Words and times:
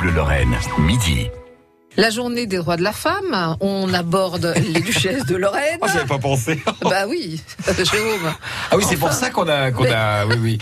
Bleu 0.00 0.10
Lorraine, 0.12 0.56
midi. 0.78 1.28
La 1.96 2.10
journée 2.10 2.46
des 2.46 2.58
droits 2.58 2.76
de 2.76 2.82
la 2.84 2.92
femme, 2.92 3.56
on 3.60 3.92
aborde 3.92 4.54
les 4.72 4.80
duchesses 4.80 5.26
de 5.26 5.34
Lorraine. 5.36 5.78
Oh, 5.80 5.86
j'avais 5.92 6.06
pas 6.06 6.18
pensé. 6.18 6.60
Bah 6.82 7.06
oui, 7.08 7.42
Jérôme. 7.66 8.32
Ah 8.70 8.76
oui, 8.76 8.84
c'est 8.88 8.96
pour 8.96 9.12
ça 9.12 9.30
qu'on 9.30 9.48
a, 9.48 9.72
qu'on 9.72 9.90
a, 9.90 10.24
oui, 10.26 10.36
oui. 10.40 10.58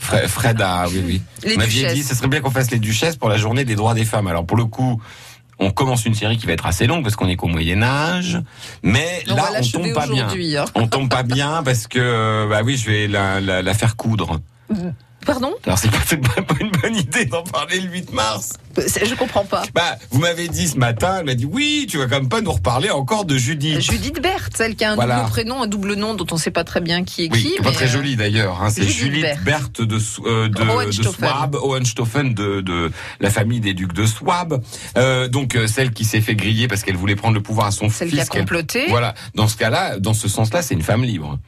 Fred, 0.00 0.26
Fred 0.26 0.60
a, 0.60 0.86
oui, 0.88 1.02
oui. 1.06 1.22
Les 1.44 1.56
m'aviez 1.56 1.82
duchesses. 1.82 1.94
dit, 1.94 2.02
ce 2.02 2.14
serait 2.16 2.26
bien 2.28 2.40
qu'on 2.40 2.50
fasse 2.50 2.70
les 2.72 2.80
duchesses 2.80 3.16
pour 3.16 3.28
la 3.28 3.38
journée 3.38 3.64
des 3.64 3.76
droits 3.76 3.94
des 3.94 4.04
femmes. 4.04 4.26
Alors, 4.26 4.44
pour 4.44 4.56
le 4.56 4.64
coup, 4.64 5.00
on 5.60 5.70
commence 5.70 6.04
une 6.04 6.14
série 6.14 6.36
qui 6.36 6.46
va 6.46 6.52
être 6.54 6.66
assez 6.66 6.88
longue 6.88 7.04
parce 7.04 7.14
qu'on 7.14 7.28
est 7.28 7.36
qu'au 7.36 7.46
Moyen-Âge. 7.46 8.40
Mais 8.82 9.22
On 9.30 9.36
là, 9.36 9.44
on 9.60 9.62
tombe 9.68 9.92
pas 9.92 10.06
bien. 10.08 10.26
hein. 10.28 10.64
On 10.74 10.88
tombe 10.88 11.08
pas 11.08 11.22
bien 11.22 11.62
parce 11.64 11.86
que, 11.86 12.48
bah 12.48 12.62
oui, 12.64 12.76
je 12.76 12.90
vais 12.90 13.06
la, 13.06 13.40
la, 13.40 13.62
la 13.62 13.74
faire 13.74 13.94
coudre. 13.94 14.40
Pardon? 15.24 15.52
Alors, 15.64 15.78
c'est 15.78 15.88
pas, 15.92 15.98
c'est 16.04 16.16
pas 16.16 16.42
pas 16.42 16.56
une 16.60 16.71
bonne 17.04 17.20
idée 17.20 17.24
d'en 17.26 17.42
parler 17.42 17.80
le 17.80 17.90
8 17.90 18.12
mars. 18.12 18.50
Je 18.76 19.14
comprends 19.14 19.44
pas. 19.44 19.64
Bah, 19.74 19.98
vous 20.10 20.20
m'avez 20.20 20.48
dit 20.48 20.66
ce 20.66 20.76
matin, 20.78 21.16
elle 21.18 21.26
m'a 21.26 21.34
dit, 21.34 21.44
oui, 21.44 21.86
tu 21.90 21.98
vas 21.98 22.04
quand 22.04 22.16
même 22.20 22.28
pas 22.28 22.40
nous 22.40 22.52
reparler 22.52 22.90
encore 22.90 23.24
de 23.26 23.36
Judith. 23.36 23.80
Judith 23.80 24.20
Berthe, 24.22 24.56
celle 24.56 24.76
qui 24.76 24.84
a 24.84 24.92
un 24.92 24.94
Voilà. 24.94 25.18
double 25.20 25.30
prénom, 25.30 25.62
un 25.62 25.66
double 25.66 25.94
nom 25.94 26.14
dont 26.14 26.26
on 26.30 26.36
sait 26.38 26.50
pas 26.50 26.64
très 26.64 26.80
bien 26.80 27.04
qui 27.04 27.24
est 27.24 27.32
Oui, 27.32 27.52
qui. 27.56 27.62
pas 27.62 27.70
très 27.72 27.84
euh, 27.84 27.88
jolie 27.88 28.16
d'ailleurs. 28.16 28.62
Hein. 28.62 28.70
C'est 28.70 28.88
Judith 28.88 29.22
Berthe. 29.22 29.42
Berthe 29.44 29.80
de, 29.82 29.98
euh, 30.26 30.48
de. 30.48 30.92
Swab, 31.02 31.54
Hohenstaufen 31.56 32.32
de, 32.32 32.60
de 32.62 32.90
la 33.20 33.30
famille 33.30 33.60
des 33.60 33.74
ducs 33.74 33.92
de 33.92 34.06
Swab. 34.06 34.62
Euh, 34.96 35.28
donc 35.28 35.54
euh, 35.54 35.66
celle 35.66 35.92
qui 35.92 36.04
s'est 36.04 36.20
fait 36.22 36.34
griller 36.34 36.66
parce 36.68 36.82
qu'elle 36.82 36.96
voulait 36.96 37.16
prendre 37.16 37.34
le 37.34 37.42
pouvoir 37.42 37.66
à 37.66 37.70
son 37.72 37.90
Celle 37.90 38.08
fils. 38.08 38.28
qui 38.28 38.38
a 38.38 38.40
comploté. 38.40 38.86
Voilà. 38.88 39.14
Dans 39.34 39.48
ce 39.48 39.56
cas-là, 39.56 39.98
dans 39.98 40.14
ce 40.14 40.28
sens-là, 40.28 40.62
c'est 40.62 40.74
une 40.74 40.82
femme 40.82 41.04
libre. 41.04 41.38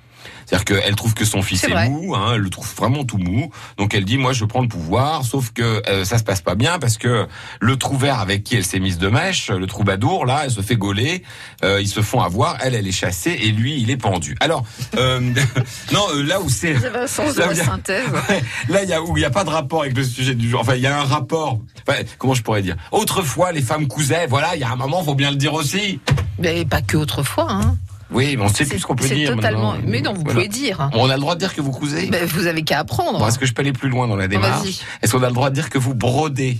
C'est-à-dire 0.46 0.64
qu'elle 0.64 0.94
trouve 0.94 1.14
que 1.14 1.24
son 1.24 1.42
fils 1.42 1.64
est, 1.64 1.88
mou, 1.88 2.14
hein, 2.14 2.32
elle 2.34 2.40
le 2.40 2.50
trouve 2.50 2.72
vraiment 2.76 3.04
tout 3.04 3.18
mou. 3.18 3.50
Donc 3.76 3.94
elle 3.94 4.04
dit, 4.04 4.18
moi 4.18 4.32
je 4.32 4.44
prends 4.44 4.62
le 4.62 4.68
pouvoir, 4.68 5.24
sauf 5.24 5.52
que 5.52 5.82
euh, 5.88 6.04
ça 6.04 6.18
se 6.18 6.24
passe 6.24 6.40
pas 6.40 6.54
bien 6.54 6.78
parce 6.78 6.98
que 6.98 7.26
le 7.60 7.76
trouvert 7.76 8.20
avec 8.20 8.44
qui 8.44 8.56
elle 8.56 8.64
s'est 8.64 8.80
mise 8.80 8.98
de 8.98 9.08
mèche, 9.08 9.50
le 9.50 9.66
troubadour, 9.66 10.26
là, 10.26 10.42
elle 10.44 10.50
se 10.50 10.60
fait 10.60 10.76
gauler, 10.76 11.22
euh, 11.64 11.80
ils 11.80 11.88
se 11.88 12.00
font 12.00 12.20
avoir, 12.20 12.58
elle, 12.60 12.74
elle 12.74 12.86
est 12.86 12.92
chassée 12.92 13.36
et 13.42 13.50
lui, 13.50 13.80
il 13.80 13.90
est 13.90 13.96
pendu. 13.96 14.36
Alors, 14.40 14.64
euh, 14.96 15.20
non, 15.92 16.04
euh, 16.14 16.22
là 16.22 16.40
où 16.40 16.48
c'est... 16.48 16.74
Il. 16.74 18.04
Ouais, 18.28 18.42
Là, 18.68 18.82
il 18.82 18.88
y 18.88 18.92
a 18.92 19.02
où 19.02 19.16
il 19.16 19.20
y 19.20 19.24
a 19.24 19.30
pas 19.30 19.44
de 19.44 19.50
rapport 19.50 19.82
avec 19.82 19.96
le 19.96 20.04
sujet 20.04 20.34
du 20.34 20.48
jour. 20.48 20.60
Enfin, 20.60 20.74
il 20.76 20.82
y 20.82 20.86
a 20.86 20.98
un 20.98 21.04
rapport. 21.04 21.58
Enfin, 21.86 22.00
comment 22.18 22.34
je 22.34 22.42
pourrais 22.42 22.62
dire? 22.62 22.76
Autrefois, 22.92 23.52
les 23.52 23.62
femmes 23.62 23.86
cousaient. 23.86 24.26
Voilà, 24.26 24.54
il 24.54 24.60
y 24.60 24.64
a 24.64 24.70
un 24.70 24.76
moment, 24.76 25.02
faut 25.02 25.14
bien 25.14 25.30
le 25.30 25.36
dire 25.36 25.54
aussi. 25.54 26.00
Mais 26.38 26.64
pas 26.64 26.82
que 26.82 26.96
autrefois. 26.96 27.46
Hein. 27.50 27.76
Oui, 28.14 28.36
mais 28.36 28.44
on 28.44 28.48
sait 28.48 28.64
plus 28.64 28.78
ce 28.78 28.86
qu'on 28.86 28.94
peut 28.96 29.06
c'est 29.06 29.14
dire. 29.16 29.34
totalement. 29.34 29.72
maintenant. 29.72 29.88
Mais 29.90 30.00
non, 30.00 30.12
vous 30.14 30.22
Voilà. 30.22 30.34
pouvez 30.34 30.48
dire. 30.48 30.88
On 30.94 31.10
a 31.10 31.14
le 31.14 31.20
droit 31.20 31.34
de 31.34 31.40
dire 31.40 31.54
que 31.54 31.60
vous 31.60 31.72
cousez. 31.72 32.06
Ben, 32.06 32.24
vous 32.26 32.46
avez 32.46 32.62
qu'à 32.62 32.78
apprendre. 32.78 33.18
Bon, 33.18 33.26
est-ce 33.28 33.38
que 33.38 33.46
je 33.46 33.52
peux 33.52 33.60
aller 33.62 33.72
plus 33.72 33.88
loin 33.88 34.06
dans 34.08 34.16
la 34.16 34.28
démarche. 34.28 34.80
Est-ce 35.02 35.12
qu'on 35.12 35.22
a 35.22 35.28
le 35.28 35.34
droit 35.34 35.50
de 35.50 35.54
dire 35.54 35.68
que 35.68 35.78
vous 35.78 35.94
brodez 35.94 36.58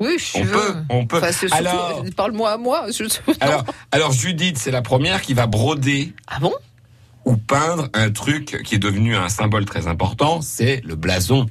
Oui, 0.00 0.16
je 0.18 0.38
On 0.38 0.42
veux. 0.44 0.52
peut, 0.52 0.74
on 0.90 1.06
peut. 1.06 1.16
Enfin, 1.18 1.32
c'est 1.32 1.48
surtout- 1.48 1.54
Alors- 1.56 2.04
Parle-moi 2.16 2.50
à 2.52 2.56
moi. 2.58 2.86
je-. 2.90 3.04
Alors, 3.40 3.64
alors 3.92 4.12
Judith, 4.12 4.58
c'est 4.58 4.70
la 4.72 4.82
première 4.82 5.22
qui 5.22 5.34
va 5.34 5.46
broder 5.46 6.12
Ah 6.26 6.38
bon? 6.40 6.52
ou 7.24 7.36
peindre 7.38 7.88
un 7.94 8.10
truc 8.10 8.60
qui 8.64 8.74
est 8.74 8.78
devenu 8.78 9.16
un 9.16 9.30
symbole 9.30 9.64
très 9.64 9.86
important, 9.86 10.42
c'est 10.42 10.82
le 10.84 10.94
blason, 10.94 11.46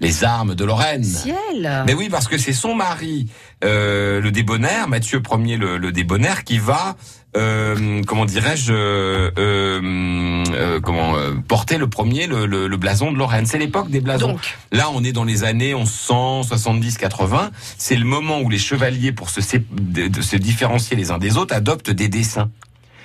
les 0.00 0.24
armes 0.24 0.54
de 0.54 0.64
Lorraine. 0.64 1.04
Ciel 1.04 1.84
Mais 1.86 1.92
oui, 1.92 2.08
parce 2.08 2.28
que 2.28 2.38
c'est 2.38 2.54
son 2.54 2.74
mari, 2.74 3.28
euh, 3.62 4.20
le 4.22 4.30
débonnaire, 4.30 4.88
Mathieu 4.88 5.20
Ier, 5.44 5.58
le, 5.58 5.76
le 5.76 5.92
débonnaire, 5.92 6.44
qui 6.44 6.56
va, 6.58 6.96
euh, 7.36 8.02
comment 8.06 8.24
dirais-je, 8.24 8.72
euh, 8.72 9.30
euh, 9.38 10.44
euh, 10.52 10.80
comment 10.80 11.16
euh, 11.16 11.32
porter 11.48 11.78
le 11.78 11.88
premier 11.88 12.26
le, 12.26 12.46
le- 12.46 12.68
le 12.68 12.76
blason 12.76 13.10
de 13.12 13.16
Lorraine. 13.18 13.46
C'est 13.46 13.58
l'époque 13.58 13.88
des 13.90 14.00
blasons. 14.00 14.28
Donc, 14.32 14.58
Là, 14.70 14.90
on 14.94 15.02
est 15.04 15.12
dans 15.12 15.24
les 15.24 15.44
années 15.44 15.74
1100, 15.74 16.42
70, 16.44 16.98
80. 16.98 17.50
C'est 17.78 17.96
le 17.96 18.04
moment 18.04 18.40
où 18.40 18.50
les 18.50 18.58
chevaliers, 18.58 19.12
pour 19.12 19.30
se, 19.30 19.40
de 19.72 20.22
se 20.22 20.36
différencier 20.36 20.96
les 20.96 21.10
uns 21.10 21.18
des 21.18 21.36
autres, 21.36 21.54
adoptent 21.54 21.90
des 21.90 22.08
dessins. 22.08 22.50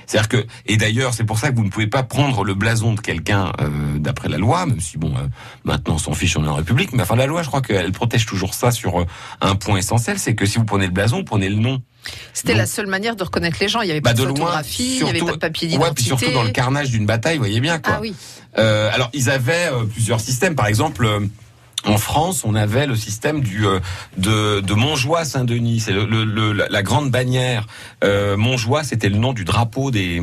C'est-à-dire 0.07 0.29
que, 0.29 0.45
et 0.65 0.77
d'ailleurs, 0.77 1.13
c'est 1.13 1.25
pour 1.25 1.37
ça 1.37 1.51
que 1.51 1.55
vous 1.55 1.63
ne 1.63 1.69
pouvez 1.69 1.87
pas 1.87 2.01
prendre 2.01 2.43
le 2.43 2.53
blason 2.55 2.93
de 2.93 2.99
quelqu'un 3.01 3.51
euh, 3.61 3.67
d'après 3.99 4.29
la 4.29 4.37
loi, 4.37 4.65
même 4.65 4.79
si 4.79 4.97
bon, 4.97 5.13
euh, 5.15 5.27
maintenant 5.65 5.95
on 5.95 5.99
s'en 5.99 6.13
fiche, 6.13 6.35
on 6.37 6.45
est 6.45 6.47
en 6.47 6.55
République, 6.55 6.93
mais 6.93 7.03
enfin 7.03 7.15
la 7.17 7.25
loi, 7.25 7.43
je 7.43 7.47
crois 7.49 7.61
qu'elle 7.61 7.91
protège 7.91 8.25
toujours 8.25 8.53
ça 8.53 8.71
sur 8.71 9.01
euh, 9.01 9.05
un 9.41 9.55
point 9.55 9.77
essentiel, 9.77 10.17
c'est 10.17 10.33
que 10.33 10.45
si 10.45 10.57
vous 10.57 10.65
prenez 10.65 10.85
le 10.85 10.93
blason, 10.93 11.17
vous 11.17 11.23
prenez 11.25 11.49
le 11.49 11.57
nom. 11.57 11.81
c'était 12.33 12.55
la 12.55 12.65
seule 12.65 12.87
manière 12.87 13.17
de 13.17 13.23
reconnaître 13.23 13.57
les 13.59 13.67
gens. 13.67 13.81
Il 13.81 13.85
n'y 13.85 13.91
avait 13.91 13.99
Bah, 14.01 14.11
pas 14.11 14.21
de, 14.21 14.25
photographie, 14.27 14.97
il 14.99 15.03
n'y 15.03 15.09
avait 15.09 15.19
pas 15.19 15.31
de 15.33 15.37
papier 15.37 15.67
Ouais, 15.67 15.73
d'identité. 15.73 15.95
puis 15.95 16.03
surtout 16.05 16.31
dans 16.31 16.43
le 16.43 16.51
carnage 16.51 16.89
d'une 16.89 17.05
bataille, 17.05 17.35
vous 17.37 17.43
voyez 17.43 17.59
bien 17.59 17.79
quoi. 17.79 17.95
Ah 17.97 17.99
oui. 18.01 18.15
Euh, 18.57 18.89
alors, 18.93 19.09
ils 19.13 19.29
avaient 19.29 19.69
euh, 19.71 19.83
plusieurs 19.83 20.19
systèmes. 20.19 20.55
Par 20.55 20.67
exemple, 20.67 21.05
euh, 21.05 21.19
en 21.85 21.97
France, 21.97 22.43
on 22.43 22.55
avait 22.55 22.85
le 22.87 22.95
système 22.95 23.41
du 23.41 23.65
euh, 23.65 23.79
de, 24.17 24.61
de 24.61 24.73
Montjoie 24.73 25.23
Saint-Denis. 25.25 25.79
C'est 25.81 25.93
le, 25.93 26.05
le- 26.05 26.51
la 26.69 26.83
grande 26.83 27.11
bannière. 27.11 27.65
Euh, 28.03 28.35
Montjoie, 28.35 28.83
c'était 28.83 29.09
le 29.09 29.17
nom 29.17 29.31
du 29.31 29.45
drapeau 29.45 29.91
des 29.91 30.21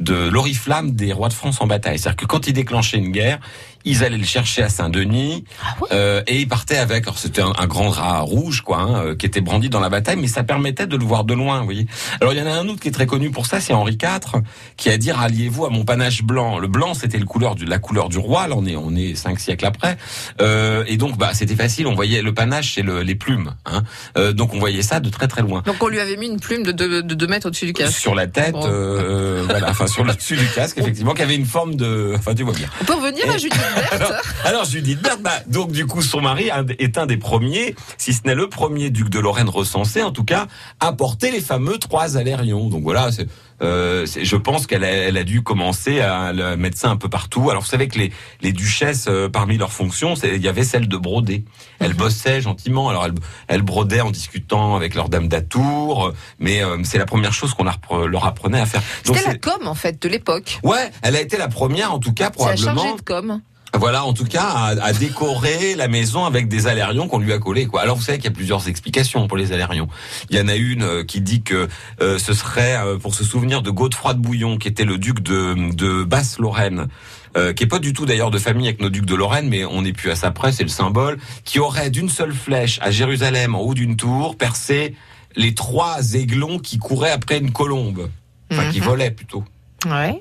de 0.00 0.28
l'oriflamme 0.28 0.92
des 0.92 1.12
rois 1.12 1.28
de 1.28 1.34
France 1.34 1.60
en 1.60 1.66
bataille. 1.66 1.98
C'est-à-dire 1.98 2.16
que 2.16 2.26
quand 2.26 2.46
ils 2.48 2.52
déclenchaient 2.52 2.98
une 2.98 3.12
guerre, 3.12 3.38
ils 3.84 4.04
allaient 4.04 4.18
le 4.18 4.24
chercher 4.24 4.62
à 4.62 4.68
Saint-Denis 4.68 5.44
Ah 5.62 5.76
ouais 5.80 5.88
euh, 5.92 6.22
et 6.26 6.40
ils 6.40 6.48
partaient 6.48 6.78
avec. 6.78 7.04
Alors 7.04 7.18
c'était 7.18 7.42
un, 7.42 7.52
un 7.58 7.66
grand 7.66 7.90
drap 7.90 8.20
rouge, 8.22 8.62
quoi, 8.62 8.78
hein, 8.78 9.04
euh, 9.04 9.16
qui 9.16 9.26
était 9.26 9.40
brandi 9.40 9.68
dans 9.68 9.80
la 9.80 9.88
bataille, 9.88 10.16
mais 10.16 10.28
ça 10.28 10.42
permettait 10.42 10.86
de 10.86 10.96
le 10.96 11.04
voir 11.04 11.24
de 11.24 11.34
loin. 11.34 11.58
Vous 11.60 11.64
voyez. 11.64 11.86
Alors 12.20 12.32
il 12.32 12.38
y 12.38 12.42
en 12.42 12.46
a 12.46 12.52
un 12.52 12.68
autre 12.68 12.80
qui 12.80 12.88
est 12.88 12.92
très 12.92 13.06
connu 13.06 13.30
pour 13.30 13.46
ça, 13.46 13.60
c'est 13.60 13.72
Henri 13.72 13.98
IV, 14.00 14.42
qui 14.76 14.90
a 14.90 14.98
dit 14.98 15.10
alliez-vous 15.10 15.66
à 15.66 15.70
mon 15.70 15.84
panache 15.84 16.22
blanc. 16.22 16.58
Le 16.58 16.68
blanc, 16.68 16.94
c'était 16.94 17.18
le 17.18 17.24
couleur 17.24 17.54
du, 17.54 17.64
la 17.64 17.78
couleur 17.78 18.08
du 18.08 18.18
roi. 18.18 18.48
Là, 18.48 18.54
on 18.56 18.66
est 18.66 18.76
on 18.76 18.94
est 18.94 19.14
cinq 19.14 19.40
siècles 19.40 19.66
après, 19.66 19.96
euh, 20.40 20.84
et 20.86 20.96
donc 20.96 21.16
bah 21.16 21.30
c'était 21.34 21.56
facile. 21.56 21.86
On 21.86 21.94
voyait 21.94 22.22
le 22.22 22.34
panache, 22.34 22.74
c'est 22.74 22.82
le, 22.82 23.02
les 23.02 23.14
plumes. 23.14 23.54
Hein. 23.66 23.82
Euh, 24.16 24.32
donc 24.32 24.54
on 24.54 24.58
voyait 24.58 24.82
ça 24.82 25.00
de 25.00 25.08
très 25.08 25.28
très 25.28 25.42
loin. 25.42 25.62
Donc 25.66 25.76
on 25.82 25.88
lui 25.88 26.00
avait 26.00 26.16
mis 26.16 26.26
une 26.26 26.40
plume 26.40 26.62
de 26.62 26.72
2 26.72 27.02
de 27.02 27.14
deux 27.14 27.26
mètres 27.26 27.46
au-dessus 27.46 27.66
du 27.66 27.72
casque. 27.72 27.98
Sur 27.98 28.14
la 28.14 28.26
tête, 28.26 28.54
euh, 28.56 29.44
voilà, 29.48 29.70
enfin 29.70 29.86
sur 29.86 30.04
le 30.04 30.14
dessus 30.14 30.36
du 30.36 30.46
casque, 30.46 30.78
effectivement, 30.78 31.14
qui 31.14 31.22
avait 31.22 31.36
une 31.36 31.46
forme 31.46 31.76
de, 31.76 32.14
enfin 32.16 32.34
tu 32.34 32.42
vois 32.42 32.54
bien. 32.54 32.68
On 32.80 32.84
peut 32.84 32.94
revenir 32.94 33.30
à 33.30 33.38
Judith 33.38 33.60
Berthe 33.74 34.12
Alors 34.44 34.64
Judith 34.64 35.00
Berthe, 35.02 35.22
bah, 35.22 35.32
donc 35.46 35.72
du 35.72 35.86
coup 35.86 36.02
son 36.02 36.20
mari 36.20 36.50
est 36.78 36.98
un 36.98 37.06
des 37.06 37.16
premiers, 37.16 37.74
si 37.98 38.12
ce 38.12 38.20
n'est 38.24 38.34
le 38.34 38.48
premier 38.48 38.90
duc 38.90 39.08
de 39.08 39.18
Lorraine 39.18 39.48
recensé, 39.48 40.02
en 40.02 40.12
tout 40.12 40.24
cas, 40.24 40.46
à 40.80 40.92
porter 40.92 41.30
les 41.30 41.40
fameux 41.40 41.78
trois 41.78 42.16
alérions. 42.16 42.68
Donc 42.68 42.82
voilà, 42.82 43.12
c'est, 43.12 43.26
euh, 43.62 44.06
je 44.06 44.36
pense 44.36 44.66
qu'elle 44.66 44.84
a, 44.84 44.88
elle 44.90 45.16
a 45.18 45.24
dû 45.24 45.42
commencer 45.42 46.00
à 46.00 46.32
le 46.32 46.56
mettre 46.56 46.78
ça 46.78 46.88
un 46.88 46.96
peu 46.96 47.08
partout. 47.08 47.50
Alors 47.50 47.62
vous 47.62 47.68
savez 47.68 47.88
que 47.88 47.98
les, 47.98 48.12
les 48.40 48.52
duchesses, 48.52 49.06
euh, 49.08 49.28
parmi 49.28 49.58
leurs 49.58 49.72
fonctions, 49.72 50.14
il 50.14 50.42
y 50.42 50.48
avait 50.48 50.64
celle 50.64 50.88
de 50.88 50.96
broder. 50.96 51.44
Elles 51.78 51.94
bossaient 51.94 52.40
gentiment. 52.40 52.88
Alors 52.88 53.04
elles, 53.06 53.14
elles 53.48 53.62
brodaient 53.62 54.00
en 54.00 54.10
discutant 54.10 54.76
avec 54.76 54.94
leur 54.94 55.08
dame 55.08 55.28
d'atour, 55.28 56.06
euh, 56.06 56.14
mais 56.38 56.62
euh, 56.64 56.78
c'est 56.84 56.98
la 56.98 57.06
première 57.06 57.32
chose 57.32 57.52
qu'on 57.54 57.64
leur 57.64 57.74
appre- 57.76 58.06
leur 58.06 58.24
apprenait 58.24 58.60
à 58.60 58.66
faire. 58.66 58.82
C'était 59.04 59.26
la 59.26 59.34
com 59.36 59.66
en 59.66 59.74
fait 59.74 60.00
de 60.00 60.08
l'époque. 60.08 60.58
Ouais, 60.62 60.90
elle 61.02 61.16
a 61.16 61.20
été 61.20 61.36
la 61.36 61.48
première, 61.48 61.92
en 61.92 61.98
tout 61.98 62.12
cas, 62.14 62.30
C'est 62.36 62.44
la 62.44 62.54
probablement. 62.54 62.82
chargée 62.82 62.96
de 62.96 63.02
com. 63.02 63.40
Voilà, 63.78 64.04
en 64.04 64.12
tout 64.12 64.24
cas, 64.24 64.42
à, 64.42 64.66
à 64.82 64.92
décorer 64.92 65.74
la 65.76 65.86
maison 65.88 66.24
avec 66.24 66.48
des 66.48 66.66
alérions 66.66 67.06
qu'on 67.06 67.18
lui 67.20 67.32
a 67.32 67.38
collés. 67.38 67.66
Quoi. 67.66 67.82
Alors, 67.82 67.96
vous 67.96 68.02
savez 68.02 68.18
qu'il 68.18 68.24
y 68.24 68.32
a 68.32 68.34
plusieurs 68.34 68.66
explications 68.68 69.26
pour 69.28 69.36
les 69.36 69.52
alérions. 69.52 69.88
Il 70.28 70.36
y 70.36 70.40
en 70.40 70.48
a 70.48 70.56
une 70.56 70.82
euh, 70.82 71.04
qui 71.04 71.20
dit 71.20 71.42
que 71.42 71.68
euh, 72.00 72.18
ce 72.18 72.34
serait 72.34 72.76
euh, 72.78 72.98
pour 72.98 73.14
se 73.14 73.22
souvenir 73.24 73.62
de 73.62 73.70
Godefroy 73.70 74.14
de 74.14 74.18
Bouillon, 74.18 74.58
qui 74.58 74.66
était 74.68 74.84
le 74.84 74.98
duc 74.98 75.20
de, 75.20 75.72
de 75.74 76.02
Basse-Lorraine. 76.04 76.88
euh, 77.36 77.52
qui 77.52 77.62
est 77.62 77.68
pas 77.68 77.78
du 77.78 77.92
tout 77.92 78.06
d'ailleurs 78.06 78.32
de 78.32 78.38
famille 78.40 78.66
avec 78.66 78.80
nos 78.80 78.90
ducs 78.90 79.06
de 79.06 79.14
Lorraine, 79.14 79.48
mais 79.48 79.64
on 79.64 79.82
n'est 79.82 79.92
plus 79.92 80.10
à 80.10 80.16
sa 80.16 80.32
près, 80.32 80.50
c'est 80.50 80.64
le 80.64 80.68
symbole, 80.68 81.16
qui 81.44 81.60
aurait 81.60 81.88
d'une 81.90 82.08
seule 82.08 82.32
flèche 82.34 82.80
à 82.82 82.90
Jérusalem, 82.90 83.54
en 83.54 83.60
haut 83.60 83.74
d'une 83.74 83.94
tour, 83.96 84.36
percé 84.36 84.96
les 85.36 85.54
trois 85.54 86.14
aiglons 86.14 86.58
qui 86.58 86.78
couraient 86.78 87.12
après 87.12 87.38
une 87.38 87.52
colombe, 87.52 88.10
enfin 88.50 88.68
qui 88.72 88.80
Mhm. 88.80 88.84
volaient 88.86 89.10
plutôt. 89.12 89.44
Ouais. 89.86 90.20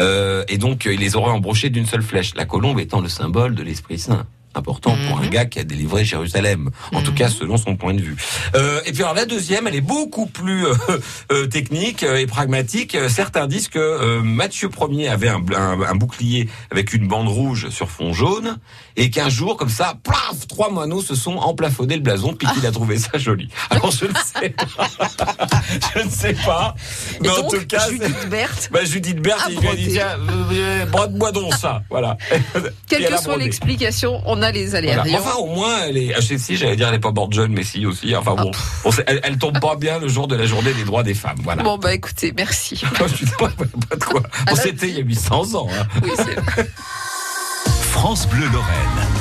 Euh, 0.00 0.44
et 0.48 0.58
donc, 0.58 0.86
euh, 0.86 0.94
il 0.94 1.00
les 1.00 1.16
aurait 1.16 1.30
embrochés 1.30 1.70
d'une 1.70 1.86
seule 1.86 2.02
flèche. 2.02 2.34
La 2.34 2.46
colombe 2.46 2.80
étant 2.80 3.00
le 3.00 3.08
symbole 3.08 3.54
de 3.54 3.62
l'Esprit 3.62 3.98
Saint. 3.98 4.26
Important 4.54 4.96
pour 5.08 5.18
un 5.18 5.24
Mhm. 5.24 5.30
gars 5.30 5.44
qui 5.46 5.58
a 5.58 5.64
délivré 5.64 6.04
Jérusalem. 6.04 6.70
En 6.92 7.02
tout 7.02 7.10
Mhm. 7.10 7.16
cas, 7.16 7.28
selon 7.28 7.56
son 7.56 7.76
point 7.76 7.94
de 7.94 8.00
vue. 8.00 8.16
Euh, 8.54 8.80
et 8.86 8.92
puis 8.92 9.02
alors 9.02 9.14
la 9.14 9.26
deuxième, 9.26 9.66
elle 9.66 9.74
est 9.74 9.80
beaucoup 9.80 10.26
plus 10.26 10.66
euh, 10.66 10.74
euh, 11.32 11.46
technique 11.46 12.02
et 12.02 12.26
pragmatique. 12.26 12.96
Certains 13.08 13.46
disent 13.46 13.68
que 13.68 14.20
Matthieu 14.20 14.68
Ier 14.90 15.08
avait 15.08 15.28
un, 15.28 15.42
un- 15.56 15.80
un 15.82 15.94
bouclier 15.94 16.48
avec 16.70 16.92
une 16.92 17.08
bande 17.08 17.28
rouge 17.28 17.68
sur 17.70 17.90
fond 17.90 18.12
jaune, 18.12 18.58
et 18.96 19.10
qu'un 19.10 19.28
jour, 19.28 19.56
comme 19.56 19.68
ça, 19.68 19.94
plaf, 20.02 20.46
trois 20.48 20.70
moineaux 20.70 21.02
se 21.02 21.14
sont 21.14 21.36
emplafonnés 21.36 21.96
le 21.96 22.02
blason, 22.02 22.34
puis 22.34 22.46
qu'il 22.54 22.66
a 22.66 22.70
trouvé 22.72 22.98
ça 22.98 23.18
joli. 23.18 23.48
Alors 23.70 23.90
je 23.90 24.04
ne 24.06 24.14
sais 24.14 24.50
pas, 24.50 24.88
je 25.96 26.02
ne 26.04 26.10
sais 26.10 26.34
pas, 26.34 26.74
Et 27.16 27.18
mais 27.22 27.28
en 27.30 27.36
donc, 27.42 27.50
tout 27.54 27.66
cas, 27.66 27.88
Judith 27.90 28.28
Berthe, 28.30 28.68
bah, 28.72 28.84
Judith 28.84 29.20
Berthe, 29.20 29.48
il 29.50 29.58
lui 29.60 29.68
a 29.68 29.74
dit, 29.76 29.88
tiens, 29.92 30.16
brode-moi 30.90 31.32
donc 31.32 31.54
ça. 31.54 31.82
Voilà. 31.90 32.16
quelle 32.88 33.06
que 33.06 33.20
soit 33.20 33.36
l'explication, 33.36 34.20
on 34.26 34.42
a 34.42 34.43
les 34.50 34.66
Voilà. 34.66 34.90
alérions. 35.02 35.18
Enfin, 35.18 35.36
au 35.38 35.46
moins, 35.46 35.82
elle 35.88 35.96
est, 35.96 36.14
ah, 36.14 36.20
je 36.20 36.26
sais 36.26 36.38
si, 36.38 36.56
j'allais 36.56 36.76
dire, 36.76 36.88
elle 36.88 36.94
est 36.94 36.98
pas 36.98 37.12
morte 37.12 37.32
jeune, 37.32 37.52
mais 37.52 37.64
si 37.64 37.84
aussi. 37.86 38.14
Enfin 38.16 38.34
bon, 38.34 38.50
c'est- 38.90 39.04
elle, 39.06 39.20
elle 39.22 39.38
tombe 39.38 39.58
pas 39.60 39.76
bien 39.76 39.98
le 39.98 40.08
jour 40.08 40.28
de 40.28 40.36
la 40.36 40.46
journée 40.46 40.72
des 40.72 40.84
droits 40.84 41.02
des 41.02 41.14
femmes. 41.14 41.38
Voilà. 41.42 41.62
Bon 41.62 41.78
bah 41.78 41.92
écoutez, 41.94 42.32
merci. 42.36 42.82
Je 43.08 43.14
suis 43.14 43.26
pas, 43.38 43.48
pas 43.48 43.96
de 43.96 44.04
quoi. 44.04 44.20
Bon, 44.20 44.28
la 44.54 44.56
c'était 44.56 44.88
il 44.88 44.94
y 44.96 45.00
a 45.00 45.04
800 45.04 45.54
ans. 45.54 45.68
hein. 45.72 45.86
Oui, 46.02 46.10
c'est 46.16 46.64
France 47.92 48.26
Bleu 48.28 48.46
Lorraine. 48.52 49.13